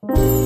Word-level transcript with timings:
Bringing 0.00 0.37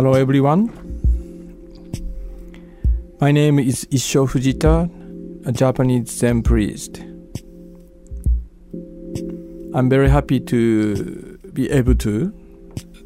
Hello 0.00 0.14
everyone. 0.14 0.72
My 3.20 3.30
name 3.32 3.58
is 3.58 3.84
Issho 3.90 4.26
Fujita, 4.26 4.88
a 5.46 5.52
Japanese 5.52 6.10
Zen 6.10 6.42
priest. 6.42 7.02
I'm 9.74 9.90
very 9.90 10.08
happy 10.08 10.40
to 10.40 11.38
be 11.52 11.70
able 11.70 11.96
to 11.96 12.32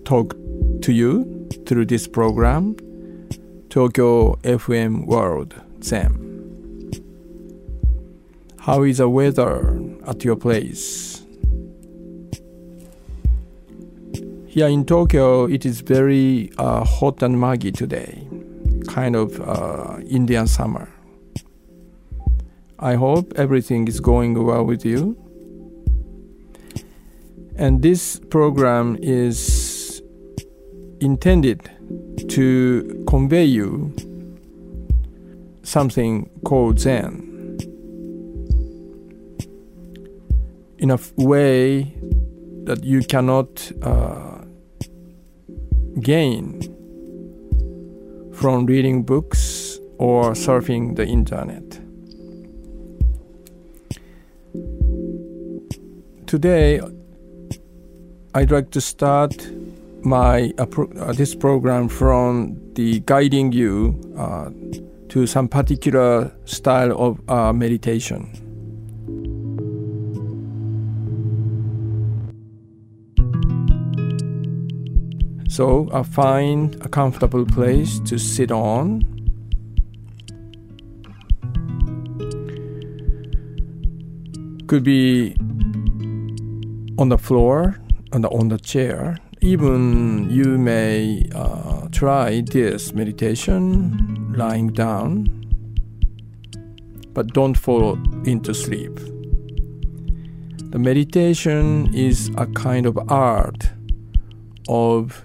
talk 0.04 0.36
to 0.82 0.92
you 0.92 1.48
through 1.66 1.86
this 1.86 2.06
program, 2.06 2.76
Tokyo 3.70 4.36
FM 4.44 5.04
World 5.08 5.52
Zen. 5.82 6.92
How 8.60 8.84
is 8.84 8.98
the 8.98 9.08
weather 9.08 9.82
at 10.06 10.22
your 10.22 10.36
place? 10.36 11.13
Here 14.54 14.68
in 14.68 14.84
Tokyo, 14.84 15.46
it 15.46 15.66
is 15.66 15.80
very 15.80 16.52
uh, 16.58 16.84
hot 16.84 17.24
and 17.24 17.40
muggy 17.40 17.72
today, 17.72 18.24
kind 18.86 19.16
of 19.16 19.40
uh, 19.40 19.98
Indian 20.08 20.46
summer. 20.46 20.88
I 22.78 22.94
hope 22.94 23.32
everything 23.34 23.88
is 23.88 23.98
going 23.98 24.40
well 24.44 24.62
with 24.62 24.84
you. 24.84 25.16
And 27.56 27.82
this 27.82 28.20
program 28.30 28.96
is 29.02 30.00
intended 31.00 31.68
to 32.28 33.04
convey 33.08 33.46
you 33.46 33.92
something 35.64 36.30
called 36.44 36.78
Zen 36.78 37.58
in 40.78 40.92
a 40.92 40.98
way 41.16 41.92
that 42.66 42.84
you 42.84 43.02
cannot 43.02 43.72
uh, 43.82 44.33
gain 46.00 46.60
from 48.32 48.66
reading 48.66 49.02
books 49.02 49.78
or 49.98 50.32
surfing 50.32 50.96
the 50.96 51.06
internet. 51.06 51.62
Today, 56.26 56.80
I'd 58.34 58.50
like 58.50 58.70
to 58.70 58.80
start 58.80 59.48
my 60.02 60.52
uh, 60.58 60.66
uh, 60.98 61.12
this 61.12 61.34
program 61.34 61.88
from 61.88 62.58
the 62.74 63.00
guiding 63.00 63.52
you 63.52 63.98
uh, 64.18 64.50
to 65.08 65.26
some 65.26 65.48
particular 65.48 66.34
style 66.44 66.92
of 67.00 67.30
uh, 67.30 67.52
meditation. 67.52 68.53
So 75.54 75.88
uh, 75.92 76.02
find 76.02 76.74
a 76.84 76.88
comfortable 76.88 77.46
place 77.46 78.00
to 78.06 78.18
sit 78.18 78.50
on. 78.50 79.02
Could 84.66 84.82
be 84.82 85.36
on 86.98 87.08
the 87.08 87.18
floor, 87.18 87.78
and 88.12 88.26
on 88.26 88.48
the 88.48 88.58
chair. 88.58 89.16
Even 89.42 90.28
you 90.28 90.58
may 90.58 91.24
uh, 91.32 91.86
try 91.92 92.40
this 92.40 92.92
meditation 92.92 94.34
lying 94.36 94.72
down, 94.72 95.28
but 97.12 97.32
don't 97.32 97.56
fall 97.56 97.96
into 98.26 98.54
sleep. 98.54 98.96
The 100.72 100.80
meditation 100.80 101.94
is 101.94 102.28
a 102.36 102.46
kind 102.46 102.86
of 102.86 102.98
art 103.08 103.70
of 104.68 105.24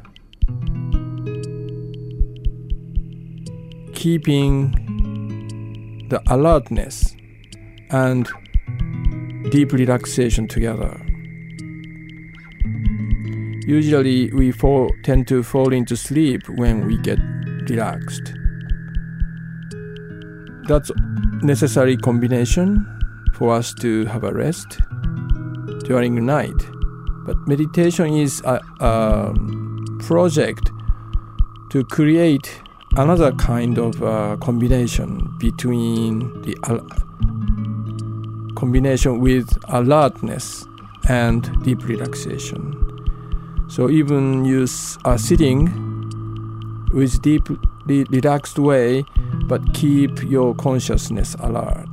keeping 4.00 4.72
the 6.10 6.22
alertness 6.34 7.18
and 7.90 8.30
deep 9.52 9.74
relaxation 9.74 10.48
together. 10.48 10.98
Usually, 13.68 14.32
we 14.32 14.54
fall, 14.54 14.90
tend 15.04 15.28
to 15.28 15.44
fall 15.44 15.74
into 15.74 15.98
sleep 15.98 16.48
when 16.56 16.86
we 16.86 16.98
get 17.00 17.20
relaxed. 17.70 18.34
That's 20.70 20.92
necessary 21.44 21.98
combination 21.98 22.86
for 23.34 23.54
us 23.54 23.74
to 23.82 24.06
have 24.06 24.24
a 24.24 24.32
rest 24.32 24.80
during 25.84 26.16
the 26.16 26.22
night. 26.22 26.62
But 27.26 27.36
meditation 27.48 28.14
is 28.14 28.42
a, 28.46 28.62
a 28.80 29.34
project 30.00 30.72
to 31.72 31.84
create 31.84 32.62
another 33.00 33.32
kind 33.32 33.78
of 33.78 34.04
uh, 34.04 34.36
combination 34.42 35.34
between 35.40 36.20
the 36.42 36.54
combination 38.56 39.22
with 39.22 39.58
alertness 39.70 40.68
and 41.08 41.64
deep 41.64 41.88
relaxation. 41.88 42.76
So 43.70 43.90
even 43.90 44.44
you 44.44 44.68
are 45.06 45.18
sitting 45.18 45.70
with 46.94 47.22
deep 47.22 47.48
re- 47.86 48.06
relaxed 48.10 48.60
way, 48.60 49.06
but 49.46 49.74
keep 49.74 50.22
your 50.24 50.54
consciousness 50.56 51.36
alert. 51.40 51.88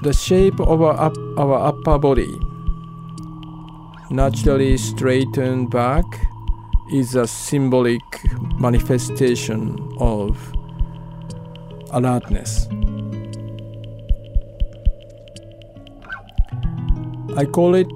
The 0.00 0.14
shape 0.14 0.60
of 0.60 0.80
our, 0.80 0.98
up, 0.98 1.16
our 1.36 1.66
upper 1.68 1.98
body 1.98 2.40
naturally 4.10 4.76
straightened 4.76 5.70
back 5.70 6.04
is 6.92 7.14
a 7.14 7.26
symbolic 7.26 8.02
manifestation 8.58 9.78
of 9.98 10.52
alertness. 11.90 12.68
I 17.36 17.44
call 17.46 17.74
it 17.74 17.88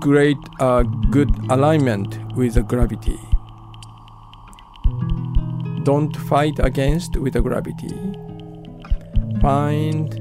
great 0.00 0.38
uh, 0.60 0.82
good 1.10 1.30
alignment 1.50 2.18
with 2.34 2.54
the 2.54 2.62
gravity. 2.62 3.18
Don't 5.82 6.16
fight 6.16 6.58
against 6.60 7.16
with 7.16 7.32
the 7.32 7.42
gravity. 7.42 7.94
Find 9.40 10.12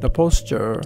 the 0.00 0.10
posture 0.10 0.80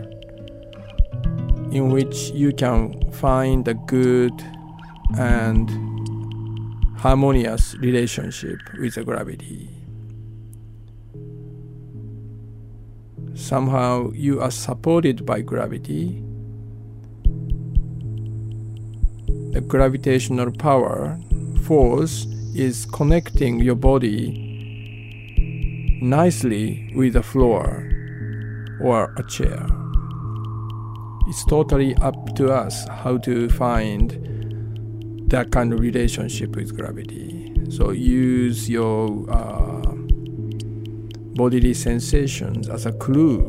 in 1.73 1.91
which 1.91 2.31
you 2.31 2.53
can 2.53 3.11
find 3.13 3.67
a 3.69 3.75
good 3.75 4.33
and 5.19 5.71
harmonious 6.99 7.75
relationship 7.77 8.59
with 8.79 8.95
the 8.95 9.05
gravity. 9.05 9.69
Somehow 13.35 14.11
you 14.13 14.41
are 14.41 14.51
supported 14.51 15.25
by 15.25 15.41
gravity. 15.41 16.23
The 19.53 19.61
gravitational 19.61 20.53
power, 20.53 21.19
force, 21.63 22.27
is 22.55 22.85
connecting 22.87 23.61
your 23.61 23.77
body 23.77 24.47
nicely 26.03 26.93
with 26.95 27.15
the 27.15 27.23
floor 27.23 27.89
or 28.81 29.15
a 29.17 29.23
chair. 29.25 29.80
It's 31.31 31.45
totally 31.45 31.95
up 31.99 32.35
to 32.35 32.53
us 32.53 32.89
how 32.89 33.17
to 33.19 33.49
find 33.51 34.11
that 35.31 35.53
kind 35.53 35.73
of 35.73 35.79
relationship 35.79 36.57
with 36.57 36.77
gravity. 36.77 37.55
So 37.71 37.93
use 37.93 38.69
your 38.69 39.31
uh, 39.31 39.95
bodily 41.37 41.73
sensations 41.73 42.69
as 42.69 42.85
a 42.85 42.91
clue 42.91 43.49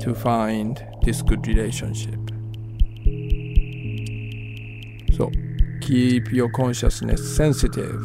to 0.00 0.14
find 0.14 0.82
this 1.02 1.20
good 1.20 1.46
relationship. 1.46 2.18
So 5.18 5.30
keep 5.82 6.32
your 6.32 6.48
consciousness 6.48 7.36
sensitive 7.36 8.00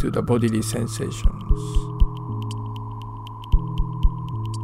to 0.00 0.10
the 0.10 0.22
bodily 0.22 0.62
sensations. 0.62 1.85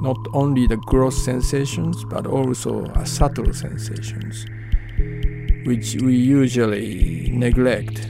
Not 0.02 0.19
only 0.32 0.66
the 0.66 0.78
gross 0.78 1.16
sensations, 1.16 2.04
but 2.04 2.26
also 2.26 2.93
subtle 3.04 3.52
sensations, 3.52 4.44
which 5.64 5.94
we 6.02 6.16
usually 6.16 7.31
neglect. 7.32 8.08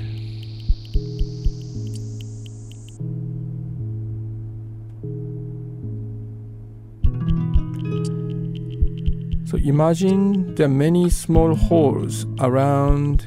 So 9.45 9.59
imagine 9.59 10.55
the 10.55 10.69
many 10.69 11.11
small 11.11 11.55
holes 11.55 12.25
around 12.41 13.27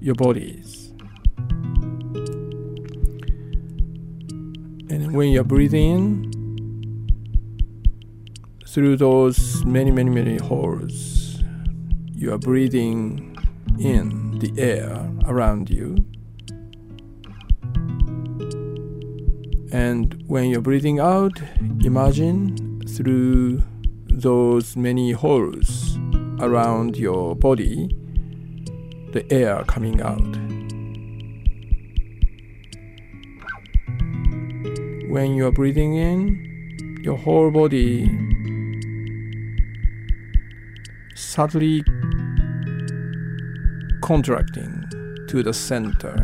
your 0.00 0.14
bodies. 0.14 0.94
And 4.88 5.12
when 5.12 5.28
you're 5.28 5.44
breathing 5.44 6.30
in, 6.32 6.39
through 8.70 8.96
those 8.96 9.64
many, 9.64 9.90
many, 9.90 10.10
many 10.10 10.36
holes, 10.36 11.42
you 12.12 12.32
are 12.32 12.38
breathing 12.38 13.36
in 13.80 14.38
the 14.38 14.52
air 14.56 15.10
around 15.26 15.68
you. 15.68 15.96
And 19.72 20.22
when 20.28 20.50
you're 20.50 20.60
breathing 20.60 21.00
out, 21.00 21.32
imagine 21.84 22.82
through 22.86 23.60
those 24.06 24.76
many 24.76 25.10
holes 25.10 25.98
around 26.38 26.96
your 26.96 27.34
body, 27.34 27.88
the 29.12 29.26
air 29.32 29.64
coming 29.64 30.00
out. 30.00 30.36
When 35.10 35.34
you 35.34 35.48
are 35.48 35.52
breathing 35.52 35.96
in, 35.96 37.00
your 37.02 37.16
whole 37.16 37.50
body 37.50 38.30
subtly 41.30 41.84
contracting 44.02 44.84
to 45.28 45.44
the 45.44 45.52
center. 45.54 46.16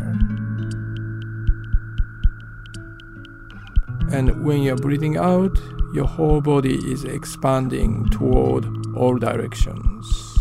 And 4.11 4.43
when 4.43 4.63
you're 4.63 4.75
breathing 4.75 5.15
out, 5.15 5.57
your 5.93 6.05
whole 6.05 6.41
body 6.41 6.75
is 6.91 7.05
expanding 7.05 8.09
toward 8.09 8.65
all 8.97 9.17
directions. 9.17 10.37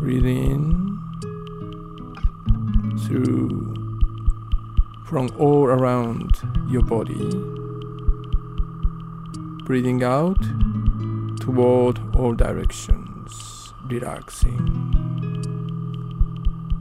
Breathe 0.00 0.24
in 0.24 0.98
through 3.06 4.00
from 5.04 5.28
all 5.38 5.66
around 5.66 6.38
your 6.70 6.82
body. 6.82 7.28
Breathing 9.66 10.02
out 10.02 10.38
toward 11.46 12.00
all 12.16 12.34
directions, 12.34 13.72
relaxing. 13.84 14.58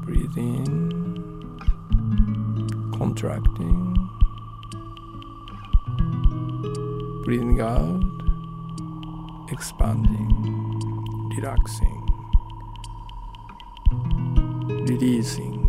Breathe 0.03 0.35
in, 0.35 1.59
contracting. 2.97 3.93
Breathing 7.25 7.61
out, 7.61 8.03
expanding, 9.51 10.31
relaxing, 11.35 12.01
releasing. 14.87 15.64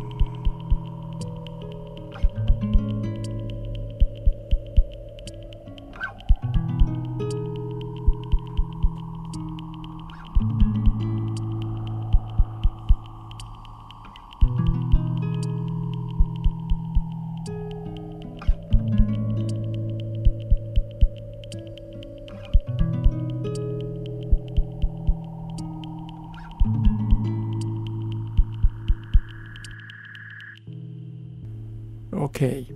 Okay. 32.16 32.66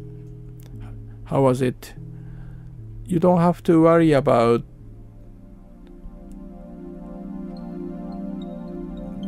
How 1.24 1.40
was 1.40 1.62
it? 1.62 1.94
You 3.04 3.18
don't 3.18 3.40
have 3.40 3.62
to 3.62 3.82
worry 3.82 4.12
about 4.12 4.62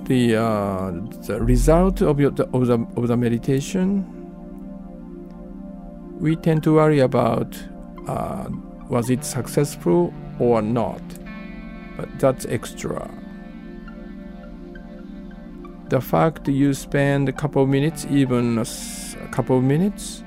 the 0.05 0.37
uh, 0.37 0.91
the 1.27 1.39
result 1.41 2.03
of 2.03 2.21
your 2.21 2.33
of 2.53 2.67
the 2.67 2.87
of 2.97 3.09
the 3.09 3.17
meditation. 3.17 4.05
We 6.21 6.37
tend 6.37 6.63
to 6.65 6.75
worry 6.75 7.01
about 7.01 7.61
uh, 8.07 8.49
was 8.89 9.09
it 9.09 9.25
successful 9.25 10.13
or 10.39 10.61
not, 10.61 11.03
but 11.97 12.09
that's 12.19 12.45
extra. 12.47 13.22
The 15.93 16.01
fact 16.01 16.49
you 16.49 16.73
spend 16.73 17.29
a 17.29 17.33
couple 17.33 17.63
of 17.63 17.69
minutes, 17.69 18.07
even 18.09 18.57
a 18.57 18.65
a 19.23 19.29
couple 19.29 19.59
of 19.59 19.63
minutes, 19.63 20.25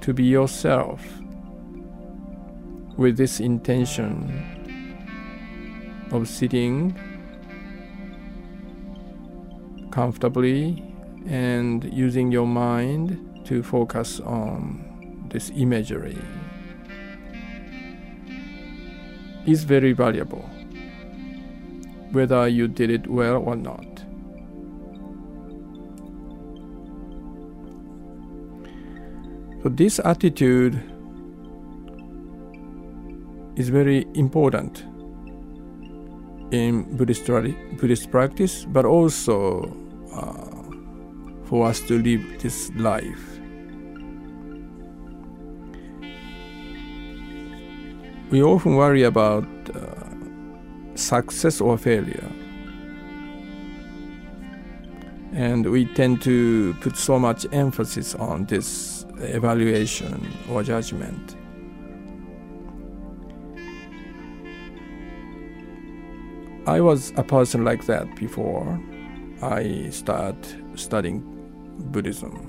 to 0.00 0.14
be 0.14 0.24
yourself 0.24 1.04
with 2.96 3.18
this 3.18 3.40
intention 3.40 4.16
of 6.12 6.28
sitting 6.28 6.96
comfortably 9.90 10.82
and 11.26 11.84
using 11.92 12.32
your 12.32 12.46
mind 12.46 13.18
to 13.44 13.62
focus 13.62 14.18
on 14.20 15.28
this 15.28 15.50
imagery? 15.54 16.16
Is 19.44 19.64
very 19.64 19.92
valuable 19.92 20.48
whether 22.12 22.46
you 22.48 22.68
did 22.68 22.90
it 22.90 23.06
well 23.06 23.36
or 23.36 23.56
not 23.56 24.04
so 29.62 29.68
this 29.68 29.98
attitude 30.04 30.80
is 33.56 33.68
very 33.68 34.06
important 34.14 34.84
in 36.52 36.96
Buddhist, 36.96 37.26
Buddhist 37.26 38.10
practice, 38.10 38.64
but 38.66 38.84
also 38.84 39.64
uh, 40.12 41.46
for 41.46 41.66
us 41.66 41.80
to 41.80 41.98
live 41.98 42.22
this 42.40 42.70
life. 42.76 43.40
We 48.30 48.42
often 48.42 48.76
worry 48.76 49.02
about 49.02 49.46
success 51.02 51.60
or 51.60 51.76
failure. 51.76 52.30
And 55.32 55.70
we 55.70 55.86
tend 55.86 56.22
to 56.22 56.74
put 56.80 56.96
so 56.96 57.18
much 57.18 57.46
emphasis 57.52 58.14
on 58.14 58.44
this 58.46 59.06
evaluation 59.18 60.30
or 60.50 60.62
judgment. 60.62 61.36
I 66.66 66.80
was 66.80 67.12
a 67.16 67.24
person 67.24 67.64
like 67.64 67.86
that 67.86 68.14
before 68.16 68.80
I 69.42 69.88
start 69.90 70.36
studying 70.76 71.22
Buddhism. 71.90 72.48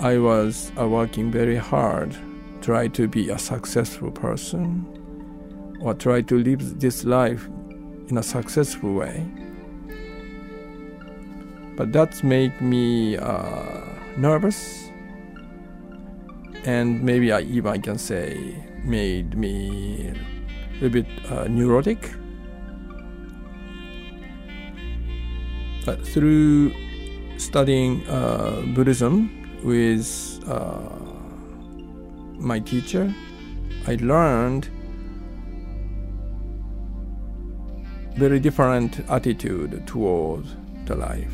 I 0.00 0.18
was 0.18 0.72
uh, 0.78 0.86
working 0.88 1.30
very 1.30 1.56
hard, 1.56 2.14
try 2.60 2.88
to 2.88 3.08
be 3.08 3.30
a 3.30 3.38
successful 3.38 4.10
person, 4.10 4.86
or 5.80 5.94
try 5.94 6.22
to 6.22 6.38
live 6.38 6.80
this 6.80 7.04
life 7.04 7.48
in 8.08 8.18
a 8.18 8.22
successful 8.22 8.94
way. 8.94 9.26
But 11.76 11.92
that 11.92 12.22
make 12.22 12.60
me 12.60 13.16
uh, 13.16 13.80
nervous, 14.16 14.90
and 16.64 17.02
maybe 17.02 17.32
I 17.32 17.40
even 17.40 17.72
I 17.72 17.78
can 17.78 17.96
say 17.96 18.62
made 18.84 19.36
me 19.36 20.08
a 20.08 20.74
little 20.74 20.90
bit 20.90 21.06
uh, 21.30 21.48
neurotic. 21.48 22.10
But 25.86 26.06
through 26.06 26.74
studying 27.38 28.06
uh, 28.06 28.62
Buddhism 28.74 29.30
with 29.64 30.44
uh, 30.46 31.09
my 32.40 32.58
teacher, 32.58 33.14
I 33.86 33.96
learned 33.96 34.68
very 38.16 38.40
different 38.40 39.00
attitude 39.08 39.86
towards 39.86 40.56
the 40.86 40.94
life. 40.94 41.32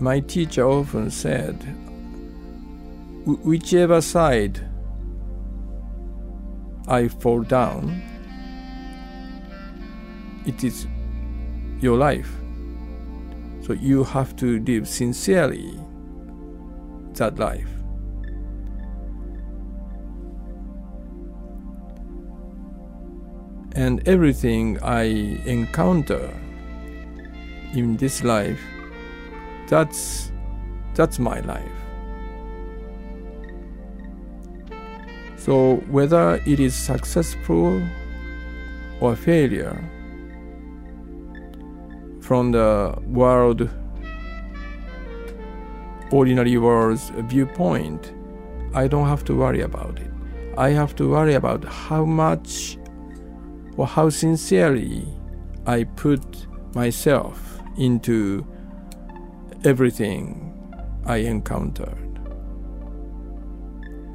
My 0.00 0.20
teacher 0.20 0.66
often 0.66 1.10
said, 1.10 1.54
whichever 3.24 4.00
side 4.00 4.60
I 6.88 7.08
fall 7.08 7.42
down, 7.42 8.02
it 10.46 10.64
is 10.64 10.86
your 11.80 11.96
life. 11.96 12.32
So 13.60 13.74
you 13.74 14.02
have 14.04 14.34
to 14.36 14.58
live 14.60 14.88
sincerely 14.88 15.78
that 17.14 17.38
life. 17.38 17.68
And 23.74 24.06
everything 24.06 24.78
I 24.82 25.02
encounter 25.46 26.30
in 27.74 27.96
this 27.96 28.22
life, 28.22 28.60
that's 29.68 30.30
that's 30.94 31.18
my 31.18 31.40
life. 31.40 31.78
So 35.36 35.76
whether 35.90 36.40
it 36.46 36.60
is 36.60 36.74
successful 36.74 37.82
or 39.00 39.16
failure, 39.16 39.82
from 42.20 42.52
the 42.52 42.94
world 43.06 43.68
ordinary 46.12 46.56
world's 46.58 47.10
viewpoint, 47.26 48.12
I 48.74 48.86
don't 48.86 49.08
have 49.08 49.24
to 49.24 49.34
worry 49.34 49.62
about 49.62 49.98
it. 49.98 50.10
I 50.56 50.70
have 50.70 50.94
to 50.96 51.08
worry 51.08 51.34
about 51.34 51.64
how 51.64 52.04
much 52.04 52.78
or 53.76 53.86
how 53.86 54.08
sincerely 54.10 55.06
I 55.66 55.84
put 55.84 56.46
myself 56.74 57.60
into 57.76 58.46
everything 59.64 60.48
I 61.06 61.16
encountered, 61.18 62.20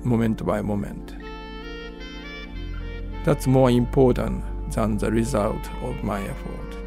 moment 0.04 0.46
by 0.46 0.62
moment. 0.62 1.16
That's 3.24 3.48
more 3.48 3.70
important 3.70 4.44
than 4.72 4.98
the 4.98 5.12
result 5.12 5.70
of 5.84 6.04
my 6.04 6.22
effort. 6.22 6.78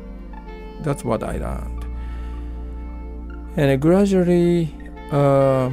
That's 0.82 1.04
what 1.04 1.22
I 1.22 1.38
learned. 1.38 1.84
And 3.56 3.80
gradually, 3.80 4.74
uh, 5.12 5.70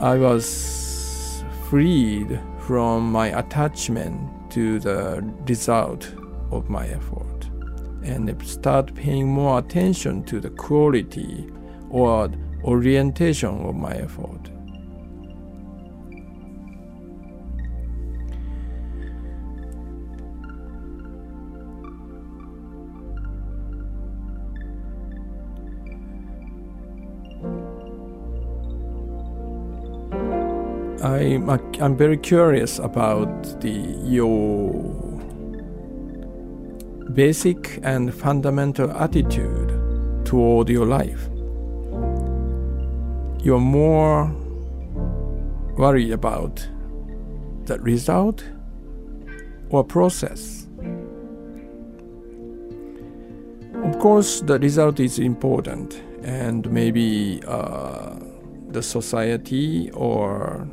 I 0.00 0.16
was 0.16 1.44
freed 1.68 2.40
from 2.60 3.12
my 3.12 3.28
attachment 3.38 4.50
to 4.50 4.80
the 4.80 5.22
result 5.46 6.10
of 6.50 6.68
my 6.68 6.86
effort 6.88 7.48
and 8.02 8.46
start 8.46 8.94
paying 8.94 9.28
more 9.28 9.58
attention 9.58 10.24
to 10.24 10.40
the 10.40 10.50
quality 10.50 11.48
or 11.90 12.30
orientation 12.64 13.66
of 13.66 13.74
my 13.74 13.92
effort. 13.92 14.50
I'm, 31.02 31.48
I'm 31.80 31.96
very 31.96 32.16
curious 32.16 32.78
about 32.78 33.60
the 33.60 33.70
your 33.70 35.07
basic 37.14 37.80
and 37.82 38.12
fundamental 38.14 38.90
attitude 38.92 39.70
toward 40.24 40.68
your 40.68 40.86
life. 40.86 41.28
You're 43.42 43.60
more 43.60 44.30
worried 45.76 46.12
about 46.12 46.66
the 47.64 47.78
result 47.80 48.44
or 49.70 49.84
process. 49.84 50.66
Of 53.84 53.98
course, 54.00 54.40
the 54.40 54.58
result 54.58 55.00
is 55.00 55.18
important, 55.18 56.02
and 56.22 56.70
maybe 56.70 57.40
uh, 57.46 58.16
the 58.68 58.82
society 58.82 59.90
or 59.92 60.68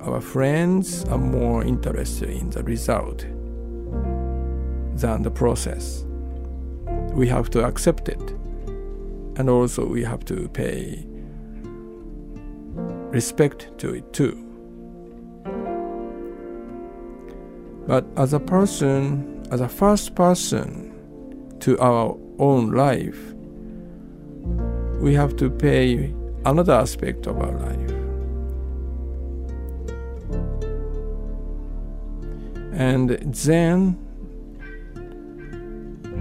our 0.00 0.20
friends 0.20 1.04
are 1.06 1.18
more 1.18 1.64
interested 1.64 2.30
in 2.30 2.50
the 2.50 2.62
result 2.62 3.26
than 5.00 5.22
the 5.22 5.30
process. 5.30 6.04
We 7.12 7.28
have 7.28 7.50
to 7.50 7.64
accept 7.64 8.08
it, 8.08 8.20
and 9.36 9.48
also 9.48 9.86
we 9.86 10.04
have 10.04 10.24
to 10.26 10.48
pay 10.48 11.04
respect 13.10 13.70
to 13.78 13.94
it 13.94 14.12
too. 14.12 14.44
But 17.86 18.04
as 18.16 18.34
a 18.34 18.40
person, 18.40 19.46
as 19.50 19.60
a 19.60 19.68
first 19.68 20.14
person 20.14 20.92
to 21.60 21.78
our 21.78 22.16
own 22.38 22.72
life, 22.72 23.34
we 25.00 25.14
have 25.14 25.36
to 25.36 25.48
pay 25.48 26.12
another 26.44 26.74
aspect 26.74 27.26
of 27.26 27.38
our 27.38 27.52
life. 27.52 27.90
And 32.72 33.10
then 33.10 33.98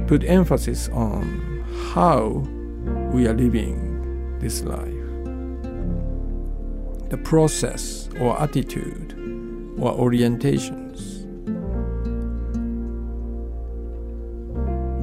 put 0.07 0.23
emphasis 0.23 0.87
on 0.89 1.65
how 1.93 2.27
we 3.11 3.27
are 3.27 3.33
living 3.33 4.39
this 4.39 4.63
life. 4.63 4.93
The 7.09 7.17
process 7.17 8.09
or 8.19 8.41
attitude 8.41 9.13
or 9.77 9.93
orientations. 9.93 11.25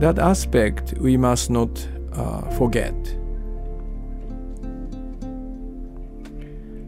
That 0.00 0.18
aspect 0.18 0.94
we 0.99 1.16
must 1.16 1.50
not 1.50 1.87
uh, 2.12 2.50
forget. 2.56 2.94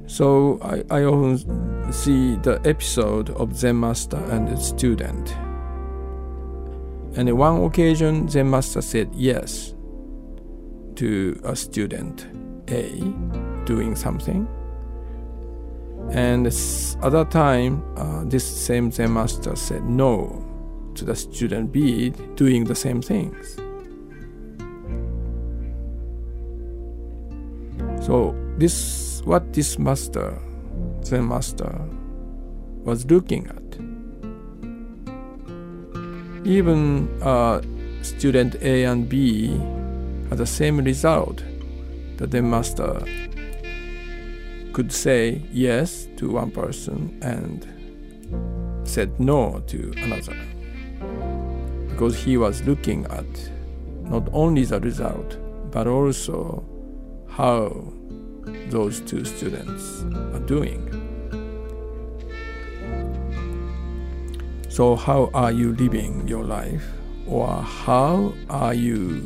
So 0.06 0.58
I, 0.62 0.82
I 0.90 1.04
often 1.04 1.92
see 1.92 2.36
the 2.36 2.60
episode 2.64 3.30
of 3.30 3.54
Zen 3.56 3.78
master 3.78 4.16
and 4.16 4.58
student. 4.58 5.36
And 7.16 7.30
on 7.30 7.36
one 7.38 7.64
occasion, 7.64 8.28
Zen 8.28 8.50
master 8.50 8.82
said 8.82 9.08
yes 9.14 9.74
to 10.96 11.40
a 11.44 11.56
student 11.56 12.26
A 12.68 13.00
doing 13.64 13.96
something. 13.96 14.46
And 16.10 16.46
other 17.02 17.24
time, 17.24 17.82
uh, 17.96 18.24
this 18.24 18.44
same 18.44 18.92
Zen 18.92 19.14
master 19.14 19.56
said 19.56 19.84
no 19.84 20.44
to 20.94 21.04
the 21.06 21.16
student 21.16 21.72
B 21.72 22.10
doing 22.34 22.64
the 22.64 22.74
same 22.74 23.00
things. 23.00 23.56
So 28.04 28.36
this 28.58 29.22
what 29.24 29.52
this 29.52 29.78
master, 29.78 30.38
Zen 31.02 31.26
master, 31.28 31.80
was 32.84 33.04
looking 33.10 33.48
at. 33.48 33.65
Even 36.46 37.08
uh, 37.22 37.60
student 38.02 38.54
A 38.62 38.84
and 38.84 39.08
B 39.08 39.48
had 40.28 40.38
the 40.38 40.46
same 40.46 40.78
result. 40.78 41.42
The 42.18 42.40
master 42.40 43.02
could 44.72 44.92
say 44.92 45.42
yes 45.50 46.06
to 46.18 46.30
one 46.30 46.52
person 46.52 47.18
and 47.20 47.66
said 48.84 49.18
no 49.18 49.60
to 49.66 49.92
another 49.96 50.36
because 51.88 52.16
he 52.16 52.36
was 52.36 52.62
looking 52.62 53.06
at 53.06 53.26
not 54.02 54.28
only 54.32 54.64
the 54.64 54.78
result 54.80 55.38
but 55.72 55.88
also 55.88 56.64
how 57.28 57.92
those 58.68 59.00
two 59.00 59.24
students 59.24 60.04
are 60.34 60.46
doing. 60.46 60.95
So, 64.76 64.94
how 64.94 65.30
are 65.32 65.50
you 65.50 65.72
living 65.72 66.28
your 66.28 66.44
life, 66.44 66.84
or 67.26 67.48
how 67.48 68.34
are 68.50 68.74
you 68.74 69.22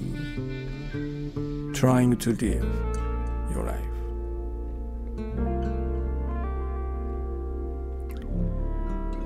trying 1.75 2.17
to 2.19 2.31
live 2.31 2.65
your 3.51 3.65
life? 3.65 3.91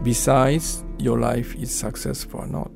Besides, 0.02 0.82
your 0.98 1.20
life 1.20 1.54
is 1.56 1.70
successful 1.70 2.40
or 2.40 2.46
not. 2.46 2.72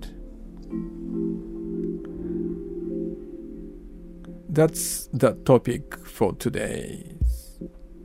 That's 4.50 5.09
the 5.14 5.33
topic 5.47 5.97
for 6.05 6.35
today. 6.35 7.17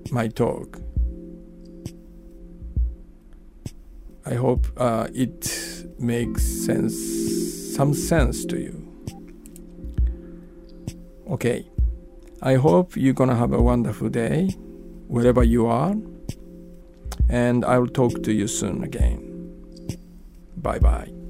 My 0.10 0.30
talk. 0.30 0.80
I 4.25 4.36
hope 4.36 4.68
uh, 4.77 5.08
it 5.13 5.86
makes 6.00 6.44
sense 6.65 6.96
some 7.75 7.94
sense 7.94 8.46
to 8.46 8.60
you. 8.60 8.84
Okay. 11.30 11.68
I 12.42 12.56
hope 12.56 12.96
you're 12.96 13.13
gonna 13.13 13.36
have 13.36 13.53
a 13.53 13.62
wonderful 13.62 14.10
day 14.10 14.50
wherever 15.08 15.44
you 15.44 15.65
are. 15.68 15.96
And 17.30 17.65
I'll 17.65 17.88
talk 17.88 18.22
to 18.24 18.34
you 18.34 18.48
soon 18.48 18.84
again. 18.84 19.20
Bye 20.58 20.80
bye. 20.80 21.23